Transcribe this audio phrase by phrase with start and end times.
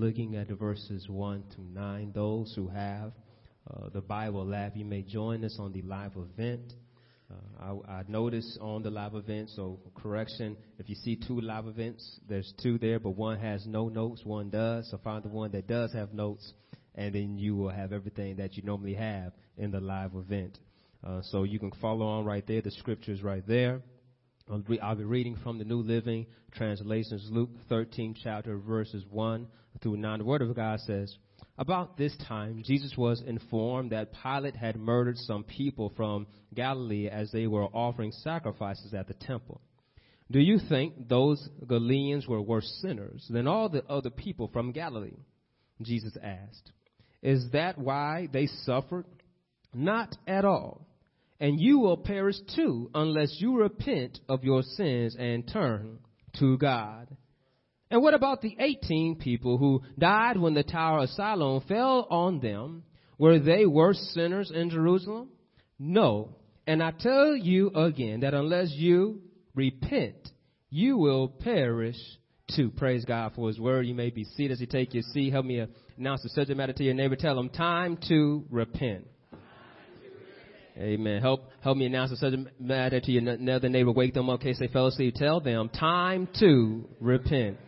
[0.00, 2.12] looking at the verses 1 to 9.
[2.14, 3.12] Those who have
[3.70, 6.72] uh, the Bible Lab, you may join us on the live event.
[7.30, 11.66] Uh, I, I noticed on the live event, so correction, if you see two live
[11.66, 14.90] events, there's two there, but one has no notes, one does.
[14.90, 16.50] So find the one that does have notes,
[16.94, 20.58] and then you will have everything that you normally have in the live event.
[21.04, 22.62] Uh, so you can follow on right there.
[22.62, 23.82] The scriptures right there.
[24.48, 29.46] I'll, be reading from the New Living Translations, Luke 13, chapter verses 1
[29.82, 30.18] through 9.
[30.18, 31.14] The Word of God says,
[31.58, 37.30] About this time, Jesus was informed that Pilate had murdered some people from Galilee as
[37.30, 39.60] they were offering sacrifices at the temple.
[40.30, 45.18] Do you think those Galileans were worse sinners than all the other people from Galilee?
[45.82, 46.72] Jesus asked.
[47.22, 49.06] Is that why they suffered?
[49.72, 50.86] Not at all
[51.40, 55.98] and you will perish too unless you repent of your sins and turn
[56.38, 57.08] to God.
[57.90, 62.38] And what about the 18 people who died when the Tower of Siloam fell on
[62.40, 62.84] them?
[63.18, 65.30] Were they worse sinners in Jerusalem?
[65.78, 66.36] No.
[66.66, 69.22] And I tell you again that unless you
[69.54, 70.28] repent,
[70.68, 71.96] you will perish
[72.54, 72.70] too.
[72.70, 73.86] Praise God for His word.
[73.86, 75.32] You may be seated as you take your seat.
[75.32, 75.66] Help me
[75.98, 77.16] announce the subject matter to your neighbor.
[77.16, 79.06] Tell them, time to repent.
[80.76, 81.20] Amen.
[81.20, 83.92] Help help me announce the subject matter to your another neighbor.
[83.92, 85.14] Wake them up in case they fell asleep.
[85.14, 87.58] Tell them time to repent.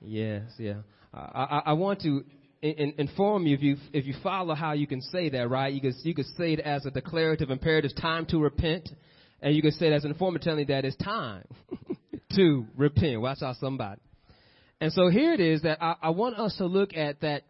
[0.00, 0.82] Yes, yeah.
[1.12, 2.24] I, I, I want to
[2.62, 5.72] in, inform you if you if you follow how you can say that right.
[5.72, 7.92] You can you can say it as a declarative imperative.
[7.96, 8.88] Time to repent,
[9.40, 11.44] and you can say it as an informative telling that it's time
[12.36, 13.20] to repent.
[13.20, 14.00] Watch out, somebody.
[14.80, 17.42] And so here it is that I, I want us to look at that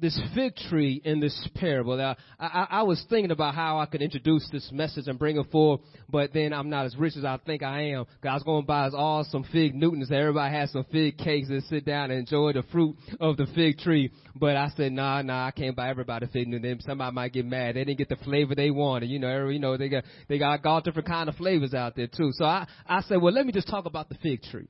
[0.00, 1.96] this fig tree in this parable.
[1.96, 5.50] Now, I, I, was thinking about how I could introduce this message and bring it
[5.50, 8.06] forward, but then I'm not as rich as I think I am.
[8.22, 10.12] I was going to buy us all some fig Newtons.
[10.12, 13.78] Everybody has some fig cakes and sit down and enjoy the fruit of the fig
[13.78, 14.12] tree.
[14.36, 16.80] But I said, nah, nah, I can't buy everybody fig Newton.
[16.82, 17.74] Somebody might get mad.
[17.74, 19.06] They didn't get the flavor they wanted.
[19.06, 22.06] You know, you know, they got, they got all different kind of flavors out there
[22.06, 22.30] too.
[22.34, 24.68] So I, I said, well, let me just talk about the fig tree.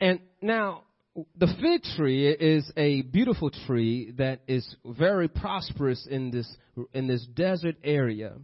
[0.00, 0.84] And now,
[1.14, 6.48] the fig tree is a beautiful tree that is very prosperous in this
[6.94, 8.34] in this desert area.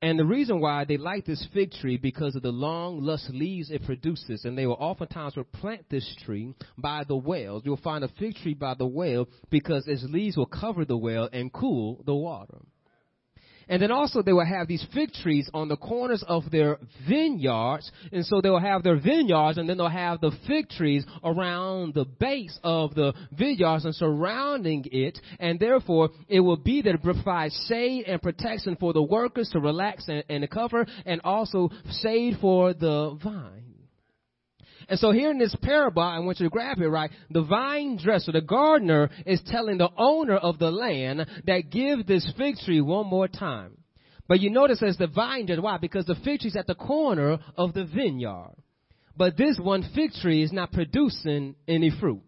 [0.00, 3.70] And the reason why they like this fig tree because of the long, lush leaves
[3.70, 4.44] it produces.
[4.44, 7.62] And they will oftentimes will plant this tree by the wells.
[7.64, 11.28] You'll find a fig tree by the well because its leaves will cover the well
[11.32, 12.58] and cool the water.
[13.68, 17.90] And then also they will have these fig trees on the corners of their vineyards.
[18.12, 21.94] And so they will have their vineyards and then they'll have the fig trees around
[21.94, 25.18] the base of the vineyards and surrounding it.
[25.38, 29.60] And therefore it will be that it provides shade and protection for the workers to
[29.60, 31.70] relax and, and to cover and also
[32.02, 33.67] shade for the vine.
[34.88, 37.10] And so here in this parable, I want you to grab it right.
[37.30, 42.30] The vine dresser, the gardener, is telling the owner of the land that give this
[42.38, 43.76] fig tree one more time.
[44.28, 45.76] But you notice as the vine dresser, why?
[45.76, 48.54] Because the fig tree is at the corner of the vineyard.
[49.14, 52.22] But this one fig tree is not producing any fruit.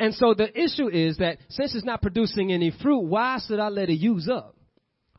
[0.00, 3.68] And so the issue is that since it's not producing any fruit, why should I
[3.68, 4.56] let it use up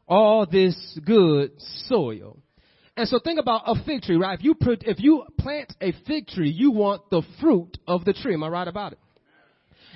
[0.08, 1.52] all this good
[1.88, 2.40] soil?
[2.98, 4.38] And so think about a fig tree, right?
[4.38, 8.14] If you put, if you plant a fig tree, you want the fruit of the
[8.14, 8.34] tree.
[8.34, 9.00] Am I right about it?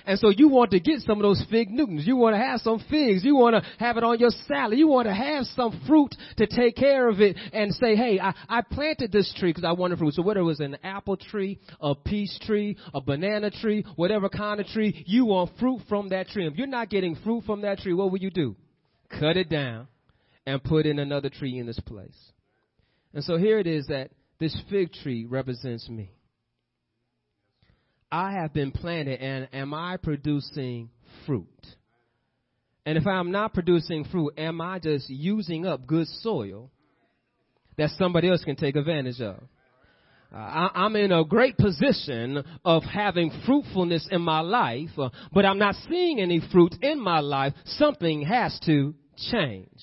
[0.07, 2.05] And so you want to get some of those fig Newtons.
[2.05, 3.23] You want to have some figs.
[3.23, 4.77] You want to have it on your salad.
[4.77, 8.33] You want to have some fruit to take care of it and say, hey, I,
[8.47, 10.13] I planted this tree because I wanted fruit.
[10.13, 14.59] So whether it was an apple tree, a peach tree, a banana tree, whatever kind
[14.59, 16.45] of tree, you want fruit from that tree.
[16.45, 18.55] If you're not getting fruit from that tree, what will you do?
[19.09, 19.87] Cut it down
[20.45, 22.15] and put in another tree in this place.
[23.15, 26.11] And so here it is that this fig tree represents me.
[28.11, 30.89] I have been planted, and am I producing
[31.25, 31.47] fruit?
[32.85, 36.69] And if I'm not producing fruit, am I just using up good soil
[37.77, 39.41] that somebody else can take advantage of?
[40.33, 45.45] Uh, I, am in a great position of having fruitfulness in my life, uh, but
[45.45, 47.53] I'm not seeing any fruit in my life.
[47.63, 48.93] Something has to
[49.31, 49.79] change.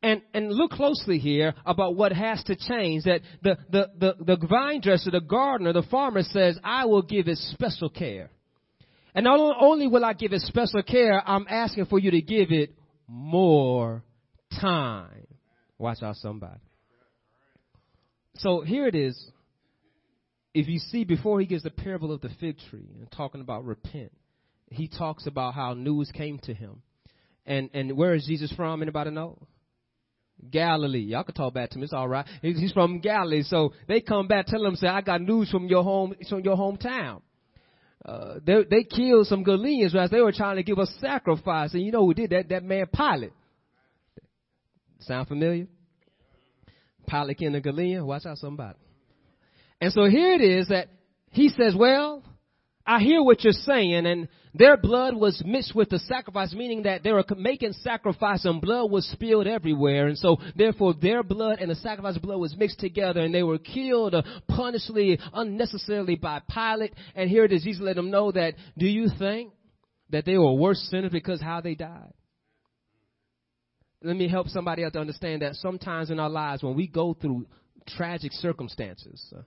[0.00, 3.04] And, and look closely here about what has to change.
[3.04, 7.26] That the, the, the, the vine dresser, the gardener, the farmer says, I will give
[7.26, 8.30] it special care.
[9.14, 12.52] And not only will I give it special care, I'm asking for you to give
[12.52, 12.74] it
[13.08, 14.04] more
[14.60, 15.26] time.
[15.78, 16.60] Watch out, somebody.
[18.36, 19.30] So here it is.
[20.54, 23.64] If you see before he gives the parable of the fig tree and talking about
[23.64, 24.12] repent,
[24.70, 26.82] he talks about how news came to him.
[27.46, 28.82] And and where is Jesus from?
[28.82, 29.38] Anybody know?
[30.50, 31.00] Galilee.
[31.00, 31.84] Y'all can talk back to me.
[31.84, 32.26] It's all right.
[32.42, 33.42] He's from Galilee.
[33.42, 36.56] So they come back, tell him, say, I got news from your home, from your
[36.56, 37.22] hometown.
[38.04, 41.74] Uh, they, they killed some Galileans as they were trying to give a sacrifice.
[41.74, 42.48] And you know who did that?
[42.48, 43.32] That man Pilate.
[45.00, 45.66] Sound familiar?
[47.08, 48.06] Pilate in the Galilean.
[48.06, 48.78] Watch out somebody.
[49.80, 50.88] And so here it is that
[51.30, 52.22] he says, well,
[52.88, 57.02] I hear what you're saying, and their blood was mixed with the sacrifice, meaning that
[57.02, 60.06] they were making sacrifice and blood was spilled everywhere.
[60.06, 63.58] And so, therefore, their blood and the sacrifice blood was mixed together, and they were
[63.58, 66.94] killed uh, punishedly, unnecessarily by Pilate.
[67.14, 69.52] And here it is, Jesus let them know that, do you think
[70.08, 72.14] that they were worse sinners because how they died?
[74.02, 77.12] Let me help somebody else to understand that sometimes in our lives, when we go
[77.12, 77.48] through
[77.86, 79.42] tragic circumstances, uh,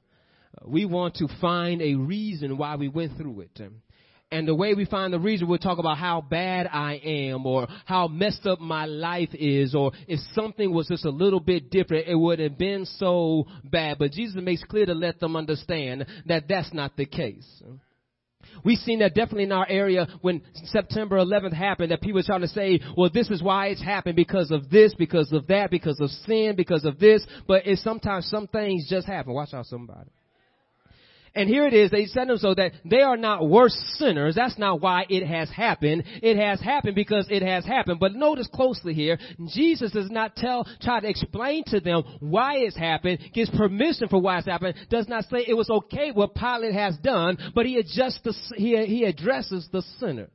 [0.66, 3.60] we want to find a reason why we went through it.
[4.34, 7.68] And the way we find the reason, we'll talk about how bad I am or
[7.86, 12.08] how messed up my life is or if something was just a little bit different,
[12.08, 13.98] it would have been so bad.
[14.00, 17.62] But Jesus makes clear to let them understand that that's not the case.
[18.64, 22.48] We've seen that definitely in our area when September 11th happened that people trying to
[22.48, 26.10] say, well, this is why it's happened because of this, because of that, because of
[26.10, 27.26] sin, because of this.
[27.48, 29.34] But it's sometimes some things just happen.
[29.34, 30.10] Watch out somebody.
[31.34, 34.36] And here it is, they said them so that they are not worse sinners.
[34.36, 36.04] That's not why it has happened.
[36.22, 38.02] It has happened because it has happened.
[38.02, 39.18] But notice closely here,
[39.54, 44.20] Jesus does not tell, try to explain to them why it's happened, gives permission for
[44.20, 47.78] why it's happened, does not say it was okay what Pilate has done, but he
[47.78, 50.28] adjusts the, he, he addresses the sinner.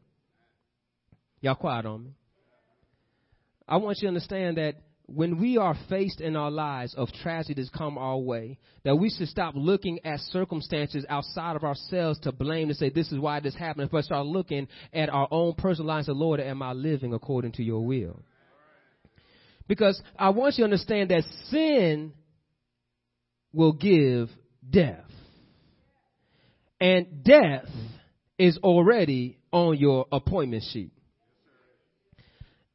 [1.42, 2.10] Y'all quiet on me.
[3.68, 4.76] I want you to understand that
[5.06, 9.28] when we are faced in our lives of tragedies come our way, that we should
[9.28, 13.54] stop looking at circumstances outside of ourselves to blame and say, this is why this
[13.54, 17.52] happened, but start looking at our own personal lives of Lord, am I living according
[17.52, 18.20] to your will?
[19.68, 22.12] Because I want you to understand that sin
[23.52, 24.28] will give
[24.68, 25.04] death.
[26.80, 27.68] And death
[28.38, 30.92] is already on your appointment sheet.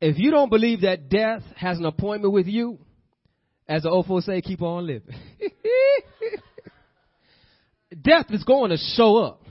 [0.01, 2.79] If you don't believe that death has an appointment with you,
[3.67, 5.15] as the old folks say, keep on living.
[8.01, 9.43] death is going to show up.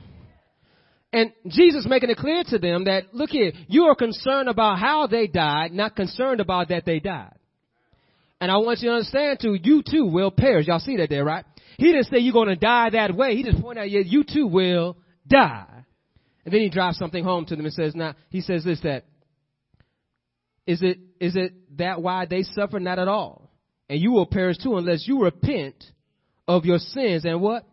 [1.13, 5.07] And Jesus making it clear to them that, look here, you are concerned about how
[5.07, 7.35] they died, not concerned about that they died.
[8.41, 10.67] And I want you to understand too, you too will perish.
[10.67, 11.45] Y'all see that there, right?
[11.79, 13.37] He didn't say you're going to die that way.
[13.37, 14.97] He just pointed out, yeah, you too will
[15.27, 15.67] die.
[16.45, 19.05] And then he drives something home to them and says, now, he says this, that
[20.71, 22.79] is it, is it that why they suffer?
[22.79, 23.51] Not at all.
[23.89, 25.83] And you will perish too unless you repent
[26.47, 27.67] of your sins and what?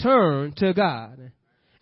[0.00, 1.32] Turn to God.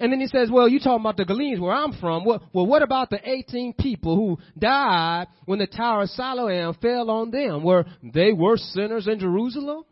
[0.01, 2.25] And then he says, well, you talking about the Galileans where I'm from.
[2.25, 7.11] Well, well, what about the 18 people who died when the Tower of Siloam fell
[7.11, 7.63] on them?
[7.63, 9.85] Were they were sinners in Jerusalem?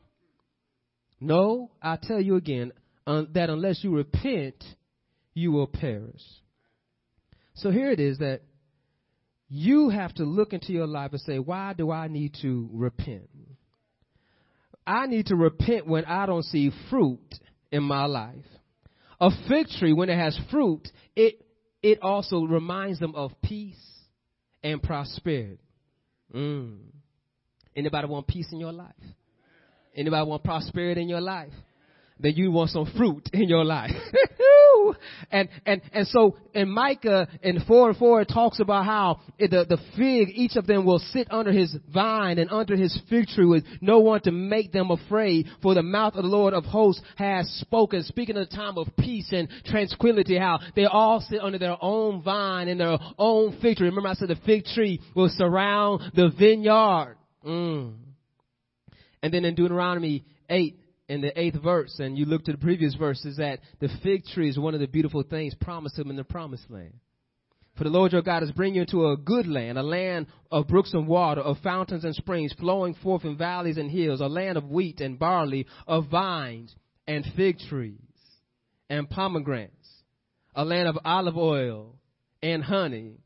[1.21, 2.73] No, I tell you again,
[3.07, 4.63] that unless you repent,
[5.35, 6.23] you will perish.
[7.55, 8.41] So here it is that
[9.55, 13.31] you have to look into your life and say, why do I need to repent?
[14.85, 17.33] I need to repent when I don't see fruit
[17.71, 18.45] in my life.
[19.21, 21.41] A fig tree, when it has fruit, it,
[21.85, 23.81] it also reminds them of peace
[24.65, 25.63] and prosperity.
[26.35, 26.79] Mm.
[27.77, 28.93] Anybody want peace in your life?
[29.95, 31.53] Anybody want prosperity in your life?
[32.19, 33.91] Then you want some fruit in your life.
[35.31, 39.67] and, and, and so in Micah in 4 and 4, it talks about how the,
[39.69, 43.47] the fig, each of them will sit under his vine and under his fig tree
[43.47, 45.47] with no one to make them afraid.
[45.63, 48.89] For the mouth of the Lord of hosts has spoken, speaking of the time of
[48.99, 53.77] peace and tranquility, how they all sit under their own vine and their own fig
[53.77, 53.89] tree.
[53.89, 57.17] Remember I said the fig tree will surround the vineyard.
[57.47, 57.95] Mm.
[59.23, 62.95] And then in Deuteronomy 8, in the eighth verse, and you look to the previous
[62.95, 66.17] verse, is that the fig tree is one of the beautiful things promised him in
[66.17, 66.95] the promised land.
[67.77, 70.69] For the Lord your God is bringing you into a good land, a land of
[70.69, 74.57] brooks and water, of fountains and springs, flowing forth in valleys and hills, a land
[74.57, 76.75] of wheat and barley, of vines
[77.07, 77.99] and fig trees
[78.89, 79.89] and pomegranates,
[80.55, 81.97] a land of olive oil
[82.43, 83.19] and honey,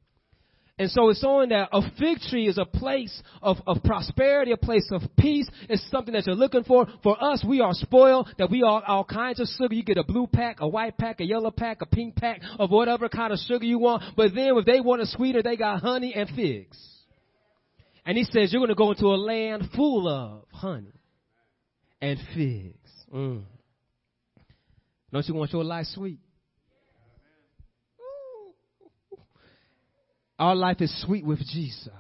[0.79, 4.57] and so it's showing that a fig tree is a place of, of prosperity, a
[4.57, 5.49] place of peace.
[5.69, 6.87] It's something that you're looking for.
[7.03, 9.75] For us, we are spoiled that we are all kinds of sugar.
[9.75, 12.71] You get a blue pack, a white pack, a yellow pack, a pink pack of
[12.71, 14.05] whatever kind of sugar you want.
[14.17, 16.79] But then if they want a sweeter, they got honey and figs.
[18.07, 20.95] And he says you're going to go into a land full of honey
[22.01, 22.91] and figs.
[23.13, 23.43] Mm.
[25.13, 26.21] Don't you want your life sweet?
[30.39, 31.91] Our life is sweet with Jesus.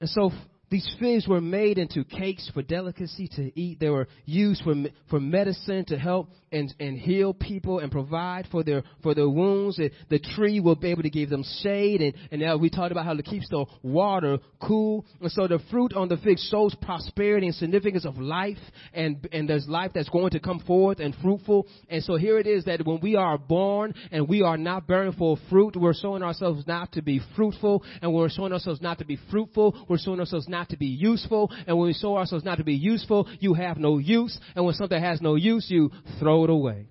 [0.00, 0.30] And so
[0.70, 3.80] these figs were made into cakes for delicacy to eat.
[3.80, 4.74] They were used for,
[5.08, 9.78] for medicine to help and, and heal people and provide for their, for their wounds.
[9.78, 12.02] It, the tree will be able to give them shade.
[12.02, 15.06] And, and now we talked about how it keeps the water cool.
[15.20, 18.58] And so the fruit on the fig shows prosperity and significance of life.
[18.92, 21.66] And, and there's life that's going to come forth and fruitful.
[21.88, 25.12] And so here it is that when we are born and we are not bearing
[25.12, 27.82] for fruit, we're showing ourselves not to be fruitful.
[28.02, 29.86] And we're showing ourselves not to be fruitful.
[29.88, 31.50] We're showing ourselves not to be useful.
[31.66, 34.38] And when we show ourselves not to be useful, you have no use.
[34.54, 36.88] And when something has no use, you throw it away.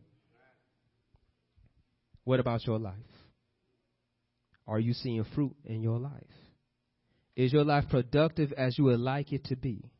[2.23, 2.95] What about your life?
[4.67, 6.11] Are you seeing fruit in your life?
[7.35, 9.91] Is your life productive as you would like it to be?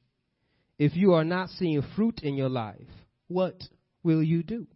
[0.79, 2.89] If you are not seeing fruit in your life,
[3.27, 3.61] what
[4.03, 4.67] will you do?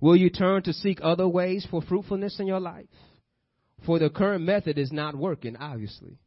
[0.00, 2.86] Will you turn to seek other ways for fruitfulness in your life?
[3.86, 6.18] For the current method is not working, obviously.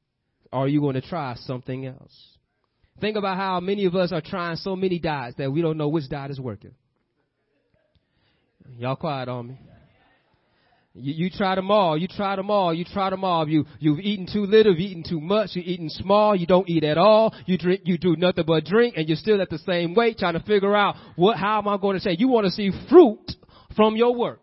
[0.53, 2.15] Are you going to try something else?
[3.01, 5.89] Think about how many of us are trying so many diets that we don't know
[5.89, 6.75] which diet is working.
[8.77, 9.59] Y'all quiet on me.
[10.93, 11.97] You, you try them all.
[11.97, 12.71] You try them all.
[12.71, 13.49] You try them all.
[13.49, 14.73] You, you've eaten too little.
[14.73, 15.49] You've eaten too much.
[15.53, 16.35] You've eaten small.
[16.35, 17.33] You don't eat at all.
[17.47, 20.33] You drink, you do nothing but drink and you're still at the same weight trying
[20.35, 22.15] to figure out what, how am I going to say?
[22.19, 23.31] You want to see fruit
[23.75, 24.39] from your work.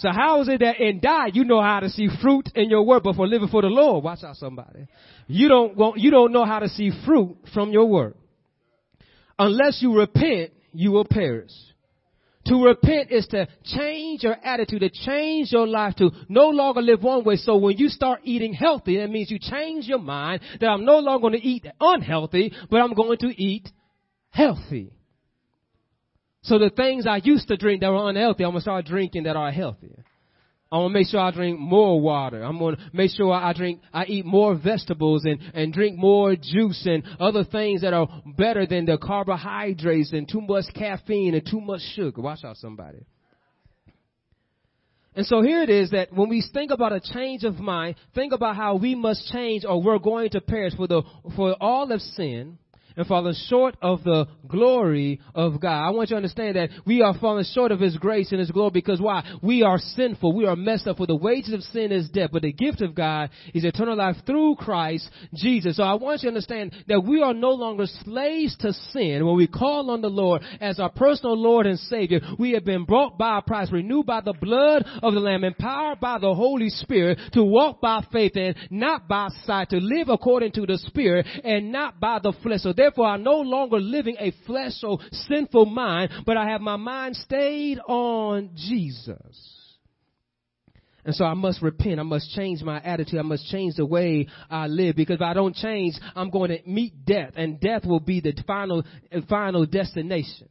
[0.00, 2.84] So how is it that in diet you know how to see fruit in your
[2.84, 4.86] work, but for living for the Lord, watch out somebody.
[5.26, 8.16] You don't want, you don't know how to see fruit from your work.
[9.38, 11.50] Unless you repent, you will perish.
[12.46, 17.02] To repent is to change your attitude, to change your life, to no longer live
[17.02, 17.36] one way.
[17.36, 20.98] So when you start eating healthy, that means you change your mind that I'm no
[20.98, 23.68] longer going to eat unhealthy, but I'm going to eat
[24.30, 24.92] healthy.
[26.42, 29.36] So the things I used to drink that were unhealthy, I'm to start drinking that
[29.36, 30.04] are healthier.
[30.72, 32.42] I'm gonna make sure I drink more water.
[32.42, 36.86] I'm to make sure I drink, I eat more vegetables and, and drink more juice
[36.86, 41.60] and other things that are better than the carbohydrates and too much caffeine and too
[41.60, 42.22] much sugar.
[42.22, 43.04] Watch out somebody.
[45.16, 48.32] And so here it is that when we think about a change of mind, think
[48.32, 51.02] about how we must change or we're going to perish for the,
[51.34, 52.58] for all of sin
[52.96, 55.86] and fallen short of the glory of God.
[55.86, 58.50] I want you to understand that we are falling short of His grace and His
[58.50, 59.38] glory because why?
[59.42, 60.34] We are sinful.
[60.34, 60.96] We are messed up.
[60.96, 64.16] For the wages of sin is death, but the gift of God is eternal life
[64.26, 65.76] through Christ Jesus.
[65.76, 69.24] So I want you to understand that we are no longer slaves to sin.
[69.24, 72.84] When we call on the Lord as our personal Lord and Savior, we have been
[72.84, 76.68] brought by a price, renewed by the blood of the Lamb, empowered by the Holy
[76.68, 81.26] Spirit to walk by faith and not by sight, to live according to the Spirit
[81.44, 82.60] and not by the flesh.
[82.60, 86.76] So Therefore, I'm no longer living a flesh or sinful mind, but I have my
[86.76, 89.76] mind stayed on Jesus.
[91.04, 92.00] And so I must repent.
[92.00, 93.18] I must change my attitude.
[93.18, 96.58] I must change the way I live because if I don't change, I'm going to
[96.66, 98.82] meet death and death will be the final,
[99.28, 100.48] final destination.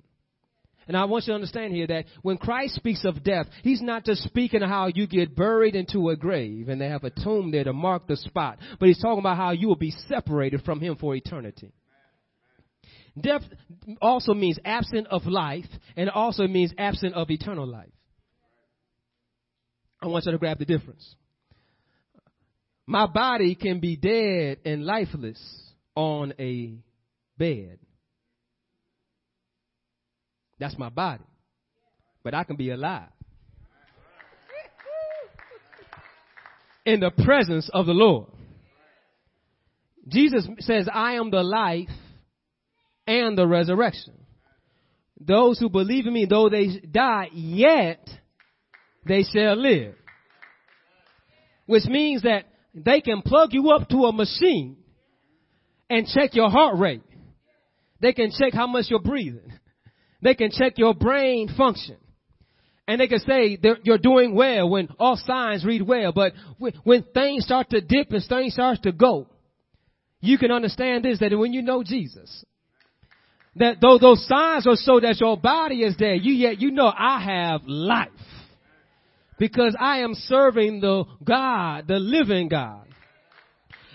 [0.88, 4.05] And I want you to understand here that when Christ speaks of death, He's not
[4.05, 7.63] just speaking how you get buried into a grave and they have a tomb there
[7.63, 10.95] to mark the spot, but He's talking about how you will be separated from Him
[10.95, 11.74] for eternity.
[13.22, 13.44] Death
[14.02, 17.90] also means absent of life and also means absent of eternal life.
[20.02, 21.16] I want you to grab the difference.
[22.86, 25.40] My body can be dead and lifeless
[25.96, 26.78] on a
[27.38, 27.80] bed.
[30.60, 31.24] That's my body.
[32.24, 33.10] But I can be alive.
[36.86, 38.28] In the presence of the Lord.
[40.08, 41.90] Jesus says, I am the life
[43.10, 44.13] and the resurrection.
[45.20, 48.08] Those who believe in me, though they die, yet
[49.06, 49.96] they shall live.
[51.66, 54.78] Which means that they can plug you up to a machine
[55.89, 57.01] and check your heart rate.
[58.00, 59.51] They can check how much you're breathing.
[60.22, 61.98] They can check your brain function.
[62.88, 66.12] And they can say you're doing well when all signs read well.
[66.12, 66.34] But
[66.84, 69.28] when things start to dip and things start to go,
[70.22, 72.46] you can understand this, that when you know Jesus,
[73.60, 76.92] that though those signs are so that your body is dead, you yet you know
[76.96, 78.10] I have life.
[79.38, 82.86] Because I am serving the God, the living God.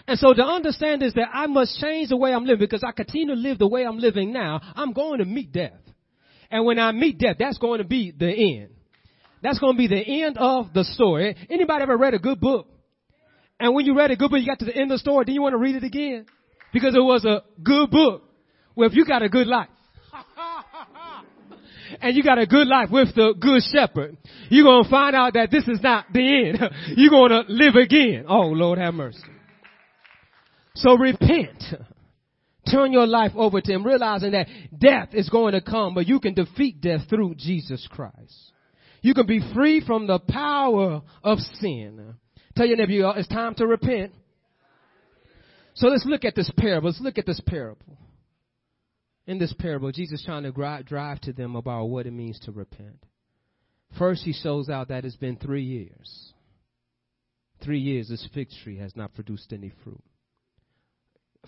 [0.07, 2.93] And so to understand is that I must change the way I'm living because I
[2.93, 4.61] continue to live the way I'm living now.
[4.75, 5.73] I'm going to meet death.
[6.51, 8.71] And when I meet death, that's going to be the end.
[9.43, 11.37] That's going to be the end of the story.
[11.51, 12.69] Anybody ever read a good book?
[13.59, 15.25] And when you read a good book, you got to the end of the story,
[15.27, 16.27] then you want to read it again?
[16.73, 18.23] Because it was a good book.
[18.77, 19.69] Well, if you got a good life,
[22.01, 24.17] and you got a good life with the good shepherd,
[24.49, 26.59] you're going to find out that this is not the end.
[26.97, 28.25] you're going to live again.
[28.29, 29.19] Oh, Lord have mercy.
[30.75, 31.63] So repent.
[32.71, 36.19] Turn your life over to Him, realizing that death is going to come, but you
[36.19, 38.53] can defeat death through Jesus Christ.
[39.03, 42.15] You can be free from the power of sin.
[42.57, 44.13] Tell your neighbor, it's time to repent.
[45.75, 46.89] So let's look at this parable.
[46.89, 47.99] Let's look at this parable.
[49.27, 52.53] In this parable, Jesus is trying to drive to them about what it means to
[52.53, 53.05] repent.
[53.99, 56.33] First, he shows out that it's been three years.
[57.63, 60.03] Three years, this fig tree has not produced any fruit.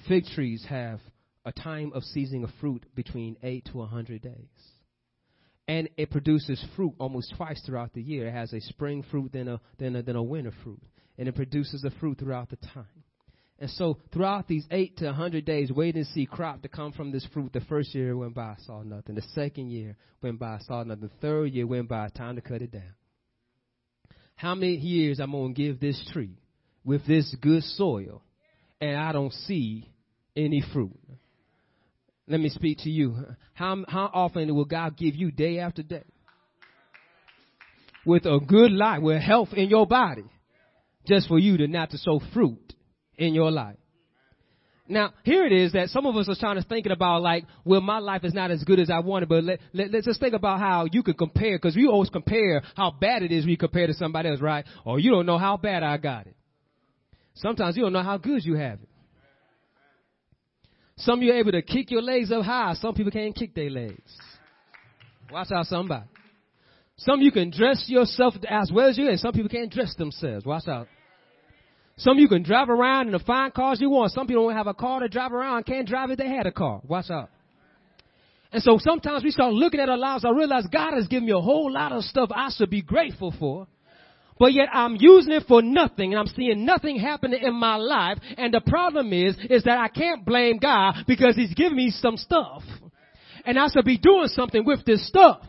[0.09, 1.01] Fig trees have
[1.45, 4.73] a time of seizing of fruit between eight to a hundred days.
[5.69, 8.29] And it produces fruit almost twice throughout the year.
[8.29, 10.81] It has a spring fruit, then a, then a, then a winter fruit.
[11.19, 12.96] And it produces a fruit throughout the time.
[13.59, 16.93] And so throughout these eight to a hundred days, waiting to see crop to come
[16.93, 19.15] from this fruit, the first year went by, I saw nothing.
[19.15, 21.05] The second year went by, I saw nothing.
[21.05, 22.95] The third year went by, time to cut it down.
[24.35, 26.37] How many years I'm gonna give this tree
[26.85, 28.23] with this good soil,
[28.79, 29.91] and I don't see
[30.37, 30.99] any fruit?
[32.29, 33.17] Let me speak to you.
[33.55, 36.05] How how often will God give you day after day
[38.05, 40.25] with a good life, with health in your body,
[41.07, 42.75] just for you to not to sow fruit?
[43.19, 43.77] In your life.
[44.89, 47.81] Now, here it is that some of us are trying to thinking about like, well,
[47.81, 50.35] my life is not as good as I wanted, but let, let, us just think
[50.35, 53.89] about how you could compare, because we always compare how bad it is we compare
[53.89, 54.65] to somebody else, right?
[54.85, 56.37] Or you don't know how bad I got it.
[57.35, 58.89] Sometimes you don't know how good you have it.
[60.99, 62.75] Some of you are able to kick your legs up high.
[62.75, 64.17] Some people can't kick their legs.
[65.31, 66.05] Watch out, somebody.
[66.99, 70.47] Some you can dress yourself as well as you, and some people can't dress themselves.
[70.47, 70.87] Watch out.
[71.99, 74.13] Some of you can drive around in the fine cars you want.
[74.13, 76.53] Some people don't have a car to drive around, can't drive if they had a
[76.53, 76.81] car.
[76.87, 77.31] Watch out.
[78.53, 80.25] And so sometimes we start looking at our lives.
[80.25, 83.35] I realize God has given me a whole lot of stuff I should be grateful
[83.39, 83.67] for.
[84.39, 88.19] But yet I'm using it for nothing and I'm seeing nothing happening in my life.
[88.37, 92.19] And the problem is, is that I can't blame God because He's giving me some
[92.19, 92.63] stuff.
[93.47, 95.41] And I should be doing something with this stuff.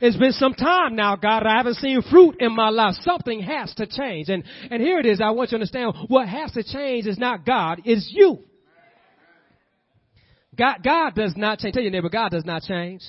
[0.00, 1.44] It's been some time now, God.
[1.46, 2.94] I haven't seen fruit in my life.
[3.00, 4.28] Something has to change.
[4.28, 5.20] And, and here it is.
[5.20, 8.38] I want you to understand what has to change is not God, it's you.
[10.56, 11.74] God, God does not change.
[11.74, 13.02] Tell your neighbor, God does not change.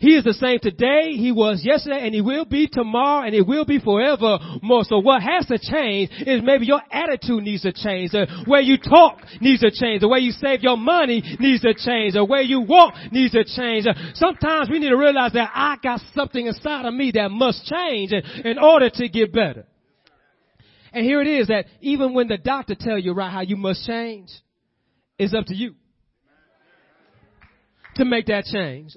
[0.00, 3.42] He is the same today, He was yesterday, and He will be tomorrow, and He
[3.42, 4.82] will be forever more.
[4.84, 8.12] So what has to change is maybe your attitude needs to change.
[8.12, 10.00] The way you talk needs to change.
[10.00, 12.14] The way you save your money needs to change.
[12.14, 13.84] The way you walk needs to change.
[14.14, 18.12] Sometimes we need to realize that I got something inside of me that must change
[18.12, 19.66] in order to get better.
[20.94, 23.86] And here it is that even when the doctor tell you right how you must
[23.86, 24.30] change,
[25.18, 25.74] it's up to you
[27.96, 28.96] to make that change.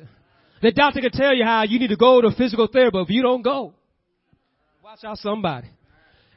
[0.63, 3.21] The doctor can tell you how you need to go to physical therapy, if you
[3.21, 3.73] don't go,
[4.81, 5.67] watch out somebody.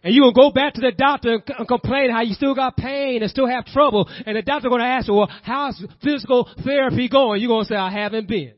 [0.02, 3.22] And you gonna go back to the doctor and complain how you still got pain
[3.22, 4.10] and still have trouble.
[4.26, 7.40] And the doctor gonna ask you, well, how's physical therapy going?
[7.40, 8.54] You're gonna say, I haven't been.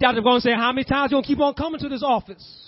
[0.00, 2.62] Doctor gonna say, how many times you gonna keep on coming to this office?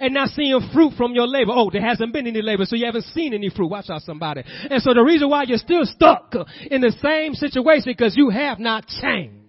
[0.00, 1.52] and not seeing fruit from your labor.
[1.54, 3.68] Oh, there hasn't been any labor, so you haven't seen any fruit.
[3.68, 4.42] Watch out somebody.
[4.68, 6.34] And so the reason why you're still stuck
[6.68, 9.45] in the same situation because you have not changed.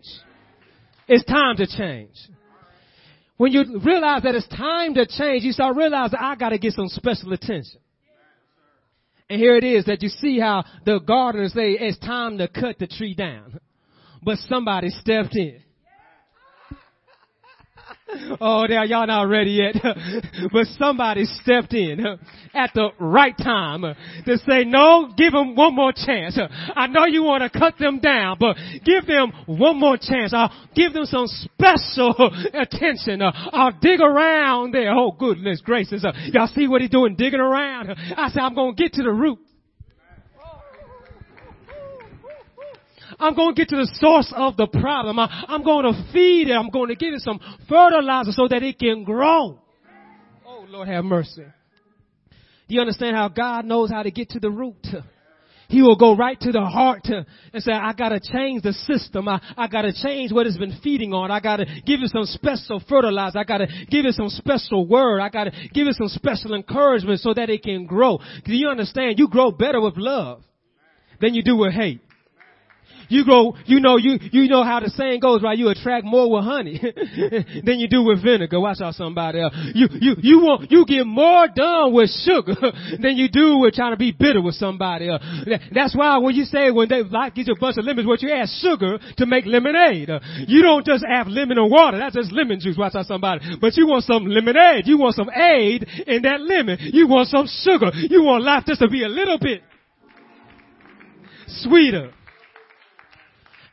[1.08, 2.16] It's time to change.
[3.38, 6.88] When you realize that it's time to change, you start realizing I gotta get some
[6.90, 7.80] special attention.
[9.30, 12.80] And here it is that you see how the gardeners say it's time to cut
[12.80, 13.60] the tree down.
[14.24, 15.62] But somebody stepped in.
[18.40, 19.76] Oh, there, y'all not ready yet.
[20.52, 22.06] but somebody stepped in
[22.54, 23.84] at the right time
[24.26, 26.38] to say, no, give them one more chance.
[26.76, 30.34] I know you want to cut them down, but give them one more chance.
[30.34, 32.14] I'll give them some special
[32.54, 33.22] attention.
[33.22, 34.92] I'll dig around there.
[34.92, 36.06] Oh, goodness gracious.
[36.34, 37.92] Y'all see what he's doing, digging around?
[38.16, 39.40] I said, I'm going to get to the root.
[43.20, 45.20] I'm going to get to the source of the problem.
[45.20, 46.54] I, am going to feed it.
[46.54, 49.60] I'm going to give it some fertilizer so that it can grow.
[50.46, 51.46] Oh, Lord have mercy.
[52.68, 54.86] Do you understand how God knows how to get to the root?
[55.70, 59.28] He will go right to the heart and say, I gotta change the system.
[59.28, 61.30] I, I gotta change what it's been feeding on.
[61.30, 63.40] I gotta give it some special fertilizer.
[63.40, 65.20] I gotta give it some special word.
[65.20, 68.20] I gotta give it some special encouragement so that it can grow.
[68.46, 69.20] Do you understand?
[69.20, 70.44] You grow better with love
[71.20, 72.02] than you do with hate.
[73.10, 75.58] You grow, you know, you, you know how the saying goes, right?
[75.58, 76.80] You attract more with honey
[77.64, 78.60] than you do with vinegar.
[78.60, 79.54] Watch out somebody else.
[79.74, 82.56] You, you, you want, you get more done with sugar
[83.00, 85.24] than you do with trying to be bitter with somebody else.
[85.74, 88.22] That's why when you say when they life gives you a bunch of lemons, what
[88.22, 90.10] you add sugar to make lemonade.
[90.48, 92.00] You don't just have lemon and water.
[92.00, 92.78] That's just lemon juice.
[92.78, 93.58] Watch out somebody.
[93.60, 94.88] But you want some lemonade.
[94.88, 96.78] You want some aid in that lemon.
[96.80, 97.92] You want some sugar.
[97.94, 99.62] You want life just to be a little bit
[101.48, 102.12] sweeter.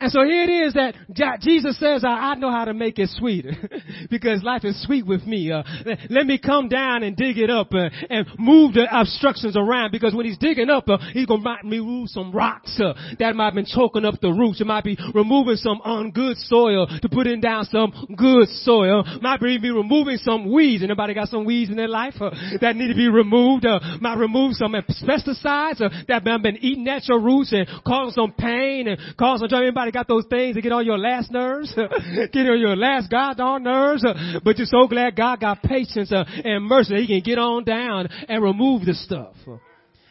[0.01, 0.95] And so here it is that
[1.41, 3.53] Jesus says, I, know how to make it sweeter
[4.11, 5.53] because life is sweet with me.
[5.53, 5.63] Uh,
[6.11, 10.15] let me come down and dig it up uh, and move the obstructions around because
[10.15, 13.55] when he's digging up, uh, he's going to remove some rocks uh, that might have
[13.55, 14.61] been choking up the roots.
[14.61, 19.05] It might be removing some ungood soil to put in down some good soil.
[19.23, 20.83] Might be removing some weeds.
[20.83, 22.31] Anybody got some weeds in their life uh,
[22.61, 23.65] that need to be removed?
[23.65, 28.33] Uh, might remove some pesticides that have been eating at your roots and causing some
[28.33, 31.75] pain and causing anybody got those things that get on your last nerves,
[32.33, 34.05] get on your last goddamn nerves,
[34.45, 37.65] but you're so glad God got patience uh, and mercy that He can get on
[37.65, 39.35] down and remove the stuff.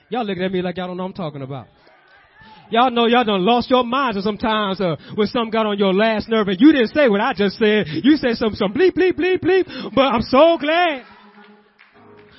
[0.09, 1.67] Y'all looking at me like y'all don't know what I'm talking about.
[2.69, 6.27] Y'all know y'all done lost your minds sometimes uh, when something got on your last
[6.29, 7.85] nerve and you didn't say what I just said.
[7.87, 9.93] You said some some bleep bleep bleep bleep.
[9.93, 11.03] But I'm so glad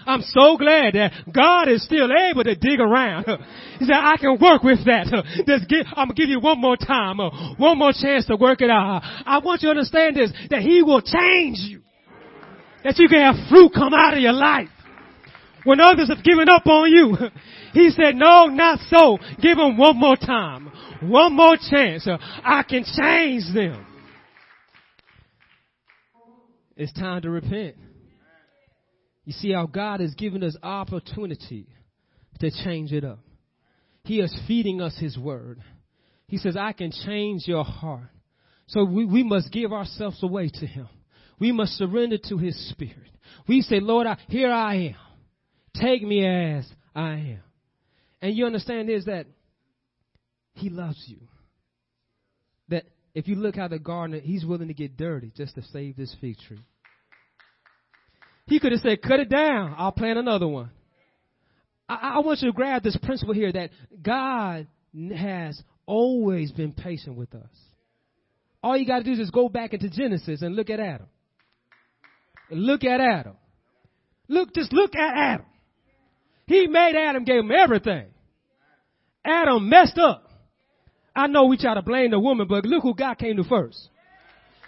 [0.06, 3.26] I'm so glad that God is still able to dig around.
[3.74, 5.10] He said, I can work with that.
[5.48, 8.60] Just give, I'm gonna give you one more time, uh, one more chance to work
[8.60, 9.02] it out.
[9.26, 11.82] I want you to understand this, that He will change you.
[12.84, 14.68] That you can have fruit come out of your life.
[15.64, 17.16] When others have given up on you,
[17.74, 19.18] He said, no, not so.
[19.42, 20.70] Give them one more time.
[21.02, 22.06] One more chance.
[22.08, 23.84] I can change them.
[26.76, 27.74] It's time to repent.
[29.24, 31.66] You see how God has given us opportunity
[32.40, 33.20] to change it up.
[34.04, 35.62] He is feeding us His word.
[36.26, 38.10] He says, I can change your heart.
[38.66, 40.88] So we, we must give ourselves away to Him.
[41.38, 43.10] We must surrender to His Spirit.
[43.48, 44.96] We say, Lord, I, here I am.
[45.80, 47.40] Take me as I am.
[48.20, 49.26] And you understand is that
[50.54, 51.18] He loves you.
[52.68, 52.84] That
[53.14, 56.14] if you look how the gardener, He's willing to get dirty just to save this
[56.20, 56.60] fig tree.
[58.46, 59.74] He could have said, cut it down.
[59.76, 60.70] I'll plant another one.
[61.88, 63.70] I, I want you to grab this principle here that
[64.02, 64.66] God
[65.16, 67.50] has always been patient with us.
[68.62, 71.06] All you got to do is just go back into Genesis and look at Adam.
[72.50, 73.36] Look at Adam.
[74.28, 75.46] Look, just look at Adam.
[76.46, 78.06] He made Adam, gave him everything.
[79.24, 80.30] Adam messed up.
[81.16, 83.88] I know we try to blame the woman, but look who God came to first.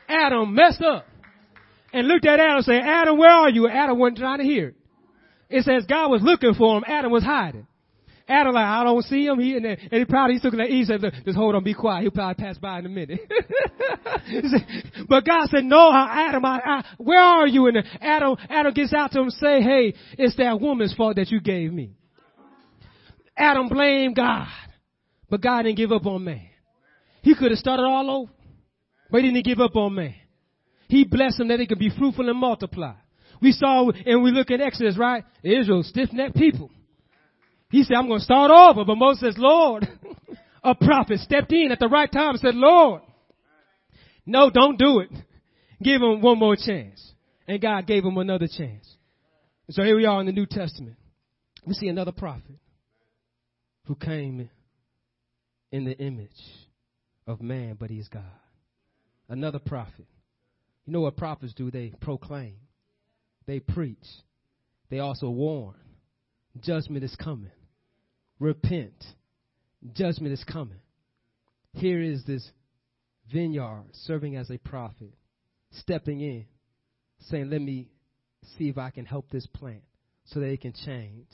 [0.09, 1.07] Adam messed up
[1.93, 3.69] and looked at Adam and said, Adam, where are you?
[3.69, 4.77] Adam wasn't trying to hear it.
[5.49, 6.85] It says God was looking for him.
[6.87, 7.67] Adam was hiding.
[8.29, 9.39] Adam like, I don't see him.
[9.39, 12.03] He and, and he probably he's looking at Eve said, just hold on, be quiet.
[12.03, 13.21] He'll probably pass by in a minute.
[15.09, 17.69] but God said, no, Adam, I, I, where are you?
[17.69, 21.31] And Adam, Adam gets out to him and say, hey, it's that woman's fault that
[21.31, 21.93] you gave me.
[23.37, 24.49] Adam blamed God,
[25.31, 26.49] but God didn't give up on man.
[27.23, 28.33] He could have started all over,
[29.11, 30.15] but he didn't give up on man.
[30.89, 32.95] He blessed them that they could be fruitful and multiply.
[33.41, 35.25] We saw, and we look at Exodus, right?
[35.43, 36.71] Israel, stiff-necked people.
[37.71, 38.85] He said, I'm going to start over.
[38.85, 39.87] But Moses says, Lord,
[40.65, 43.03] a prophet stepped in at the right time and said, Lord,
[44.25, 45.11] no, don't do it.
[45.83, 47.13] Give him one more chance.
[47.47, 48.89] And God gave him another chance.
[49.71, 50.97] So here we are in the New Testament.
[51.67, 52.57] We see another prophet
[53.85, 54.49] who came
[55.73, 56.31] in the image
[57.27, 58.23] of man, but he's God.
[59.29, 60.07] Another prophet
[60.87, 61.71] you know what prophets do?
[61.71, 62.57] They proclaim,
[63.47, 64.07] they preach,
[64.89, 65.75] they also warn.
[66.61, 67.51] Judgment is coming.
[68.39, 69.05] Repent.
[69.93, 70.79] Judgment is coming.
[71.75, 72.51] Here is this
[73.31, 75.13] vineyard serving as a prophet,
[75.73, 76.47] stepping in,
[77.29, 77.89] saying, Let me
[78.57, 79.83] see if I can help this plant
[80.27, 81.27] so that it can change,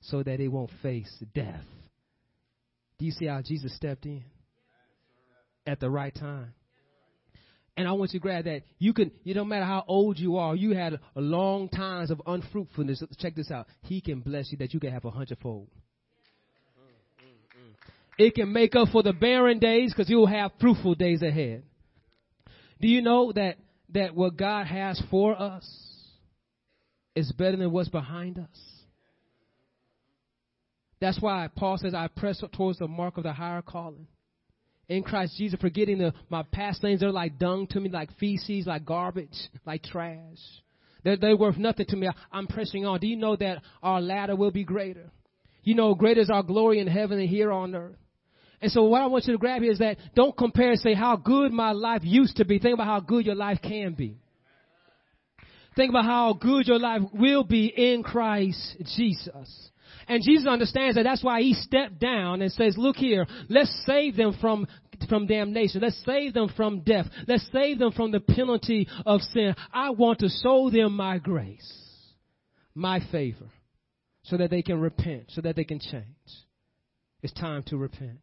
[0.00, 1.64] so that it won't face death.
[2.98, 4.24] Do you see how Jesus stepped in
[5.66, 6.54] at the right time?
[7.76, 8.62] And I want you to grab that.
[8.78, 12.22] You can, you don't matter how old you are, you had a long times of
[12.26, 13.02] unfruitfulness.
[13.18, 13.66] Check this out.
[13.82, 15.68] He can bless you that you can have a hundredfold.
[18.18, 21.64] It can make up for the barren days because you'll have fruitful days ahead.
[22.80, 23.56] Do you know that,
[23.90, 25.68] that what God has for us
[27.14, 28.58] is better than what's behind us?
[30.98, 34.06] That's why Paul says, I press towards the mark of the higher calling
[34.88, 37.00] in Christ Jesus, forgetting the, my past things.
[37.00, 40.38] They're like dung to me, like feces, like garbage, like trash.
[41.02, 42.08] They're, they're worth nothing to me.
[42.08, 43.00] I, am pressing on.
[43.00, 45.10] Do you know that our latter will be greater?
[45.62, 47.96] You know, greater is our glory in heaven and here on earth.
[48.60, 50.94] And so what I want you to grab here is that don't compare and say
[50.94, 52.58] how good my life used to be.
[52.58, 54.16] Think about how good your life can be.
[55.74, 59.70] Think about how good your life will be in Christ Jesus.
[60.08, 64.16] And Jesus understands that that's why he stepped down and says, look here, let's save
[64.16, 64.66] them from
[65.08, 65.82] from damnation.
[65.82, 67.06] Let's save them from death.
[67.26, 69.54] Let's save them from the penalty of sin.
[69.72, 71.70] I want to show them my grace,
[72.74, 73.50] my favor,
[74.22, 76.04] so that they can repent, so that they can change.
[77.22, 78.20] It's time to repent.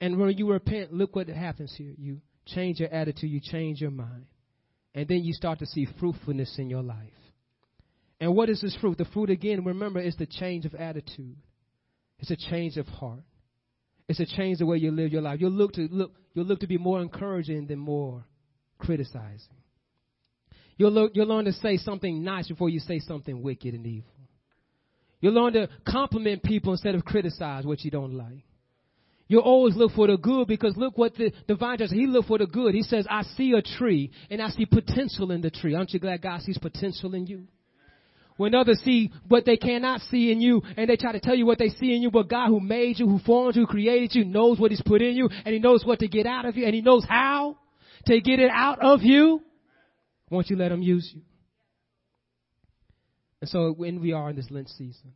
[0.00, 1.94] And when you repent, look what happens here.
[1.96, 4.26] You change your attitude, you change your mind.
[4.94, 7.10] And then you start to see fruitfulness in your life.
[8.24, 8.96] And what is this fruit?
[8.96, 11.36] The fruit, again, remember, is the change of attitude.
[12.20, 13.20] It's a change of heart.
[14.08, 15.42] It's a change the way you live your life.
[15.42, 16.12] You'll look to look.
[16.32, 18.24] You'll look to be more encouraging than more
[18.78, 19.58] criticizing.
[20.78, 21.12] You'll look.
[21.14, 24.08] You'll learn to say something nice before you say something wicked and evil.
[25.20, 28.46] You'll learn to compliment people instead of criticize what you don't like.
[29.28, 31.90] You'll always look for the good because look what the divine does.
[31.90, 32.74] He look for the good.
[32.74, 35.74] He says, I see a tree and I see potential in the tree.
[35.74, 37.48] Aren't you glad God sees potential in you?
[38.36, 41.46] When others see what they cannot see in you and they try to tell you
[41.46, 44.14] what they see in you, but God who made you, who formed you, who created
[44.14, 46.56] you, knows what He's put in you and He knows what to get out of
[46.56, 47.56] you and He knows how
[48.06, 49.40] to get it out of you.
[50.30, 51.22] Won't you let Him use you?
[53.40, 55.12] And so when we are in this Lent season,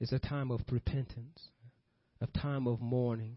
[0.00, 1.48] it's a time of repentance,
[2.20, 3.36] a time of mourning,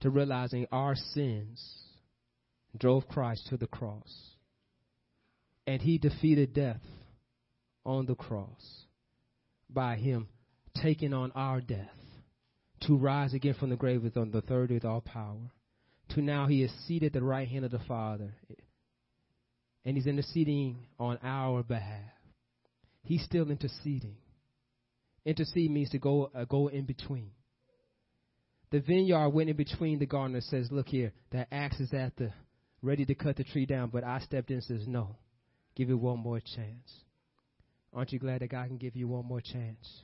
[0.00, 1.82] to realizing our sins
[2.78, 4.14] drove Christ to the cross.
[5.66, 6.80] And He defeated death
[7.84, 8.84] on the cross
[9.68, 10.28] by him
[10.82, 11.88] taking on our death
[12.82, 15.50] to rise again from the grave with on the third with all power.
[16.10, 18.34] To now he is seated at the right hand of the father
[19.84, 22.12] and he's interceding on our behalf.
[23.02, 24.16] He's still interceding.
[25.24, 27.30] Intercede means to go uh, go in between.
[28.70, 32.32] The vineyard went in between the gardener says look here that axe is at the
[32.82, 35.16] ready to cut the tree down but i stepped in and says no
[35.76, 36.92] give it one more chance
[37.92, 40.02] Aren't you glad that God can give you one more chance?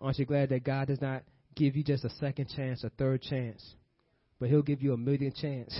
[0.00, 1.22] Aren't you glad that God does not
[1.54, 3.64] give you just a second chance, a third chance,
[4.38, 5.74] but He'll give you a million chance,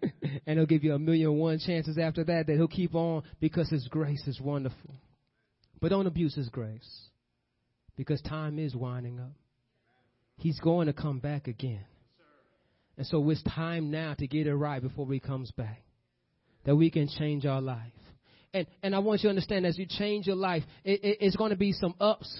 [0.46, 2.46] and He'll give you a million one chances after that.
[2.46, 4.94] That He'll keep on because His grace is wonderful.
[5.80, 7.08] But don't abuse His grace,
[7.96, 9.32] because time is winding up.
[10.36, 11.84] He's going to come back again,
[12.96, 15.82] and so it's time now to get it right before He comes back,
[16.64, 17.92] that we can change our life
[18.54, 21.36] and, and I want you to understand as you change your life, it, it, it's
[21.36, 22.32] going to be some ups,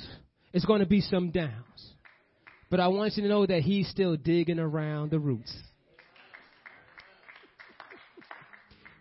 [0.53, 1.93] it's going to be some downs.
[2.71, 5.53] But I want you to know that He's still digging around the roots.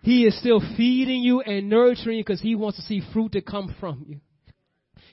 [0.02, 3.42] He is still feeding you and nurturing you because He wants to see fruit to
[3.42, 4.20] come from you.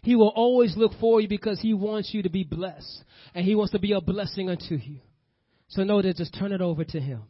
[0.03, 3.55] He will always look for you because He wants you to be blessed and He
[3.55, 5.01] wants to be a blessing unto you.
[5.69, 7.23] So know that just turn it over to Him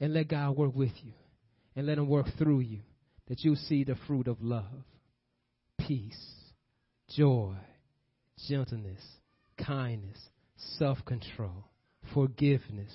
[0.00, 1.12] and let God work with you
[1.76, 2.80] and let Him work through you
[3.28, 4.84] that you see the fruit of love,
[5.78, 6.34] peace,
[7.08, 7.54] joy,
[8.48, 9.02] gentleness,
[9.64, 10.18] kindness,
[10.78, 11.68] self control,
[12.12, 12.92] forgiveness,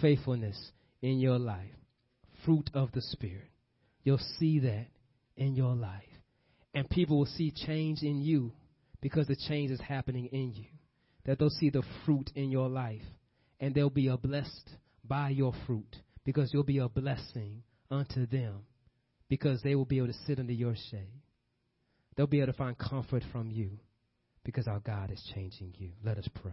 [0.00, 1.70] faithfulness in your life.
[2.44, 3.50] Fruit of the Spirit.
[4.04, 4.86] You'll see that
[5.36, 6.02] in your life.
[6.74, 8.52] And people will see change in you
[9.00, 10.66] because the change is happening in you.
[11.24, 13.02] That they'll see the fruit in your life.
[13.58, 14.70] And they'll be a blessed
[15.02, 18.60] by your fruit because you'll be a blessing unto them
[19.28, 21.22] because they will be able to sit under your shade.
[22.16, 23.70] They'll be able to find comfort from you
[24.44, 25.90] because our God is changing you.
[26.04, 26.52] Let us pray.